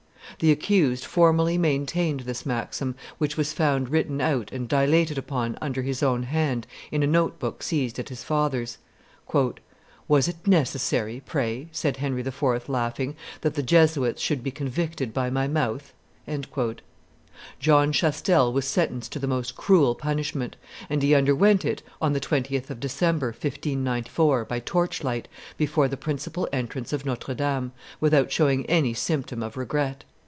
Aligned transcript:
The 0.39 0.51
accused 0.51 1.05
formally 1.05 1.59
maintained 1.59 2.21
this 2.21 2.47
maxim, 2.47 2.95
which 3.19 3.37
was 3.37 3.53
found 3.53 3.89
written 3.89 4.19
out 4.19 4.51
and 4.51 4.67
dilated 4.67 5.17
upon 5.19 5.55
under 5.61 5.83
his 5.83 6.01
own 6.01 6.23
hand 6.23 6.65
in 6.91 7.03
a 7.03 7.07
note 7.07 7.37
book 7.37 7.61
seized 7.61 7.99
at 7.99 8.09
his 8.09 8.23
father's. 8.23 8.79
"Was 10.07 10.27
it 10.27 10.47
necessary, 10.47 11.21
pray," 11.23 11.67
said 11.71 11.97
Henry 11.97 12.21
IV., 12.21 12.67
laughing, 12.69 13.15
"that 13.41 13.53
the 13.53 13.61
Jesuits 13.61 14.19
should 14.19 14.41
be 14.41 14.49
convicted 14.49 15.13
by 15.13 15.29
my 15.29 15.47
mouth?" 15.47 15.93
John 17.59 17.91
Chastel 17.91 18.51
was 18.51 18.65
sentenced 18.65 19.11
to 19.11 19.19
the 19.19 19.27
most 19.27 19.55
cruel 19.55 19.93
punishment; 19.93 20.55
and 20.89 21.03
he 21.03 21.13
underwent 21.13 21.65
it 21.65 21.83
on 22.01 22.13
the 22.13 22.19
20th 22.19 22.71
of 22.71 22.79
December, 22.79 23.27
1594, 23.27 24.45
by 24.45 24.59
torch 24.59 25.03
light, 25.03 25.27
before 25.55 25.87
the 25.87 25.97
principal 25.97 26.47
entrance 26.51 26.91
of 26.93 27.05
Notre 27.05 27.35
Dame, 27.35 27.73
without 27.99 28.31
showing 28.31 28.65
any 28.65 28.95
symptom 28.95 29.43
of 29.43 29.55
regret. 29.55 30.03